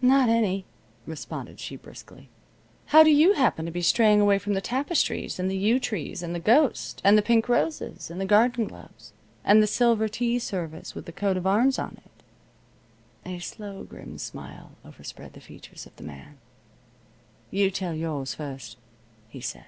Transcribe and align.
"Not 0.00 0.30
any," 0.30 0.64
responded 1.04 1.60
she, 1.60 1.76
briskly. 1.76 2.30
"How 2.86 3.02
do 3.02 3.10
you 3.10 3.34
happen 3.34 3.66
to 3.66 3.70
be 3.70 3.82
straying 3.82 4.18
away 4.18 4.38
from 4.38 4.54
the 4.54 4.62
tapestries, 4.62 5.38
and 5.38 5.50
the 5.50 5.58
yew 5.58 5.78
trees 5.78 6.22
and 6.22 6.34
the 6.34 6.40
ghost, 6.40 7.02
and 7.04 7.18
the 7.18 7.20
pink 7.20 7.50
roses, 7.50 8.10
and 8.10 8.18
the 8.18 8.24
garden 8.24 8.66
gloves, 8.66 9.12
and 9.44 9.62
the 9.62 9.66
silver 9.66 10.08
tea 10.08 10.38
service 10.38 10.94
with 10.94 11.04
the 11.04 11.12
coat 11.12 11.36
of 11.36 11.46
arms 11.46 11.78
on 11.78 12.00
it?" 12.02 12.22
A 13.26 13.38
slow, 13.40 13.84
grim 13.84 14.16
smile 14.16 14.70
overspread 14.86 15.34
the 15.34 15.40
features 15.42 15.84
of 15.84 15.94
the 15.96 16.02
man. 16.04 16.38
"You 17.50 17.70
tell 17.70 17.92
yours 17.92 18.34
first," 18.34 18.78
he 19.28 19.42
said. 19.42 19.66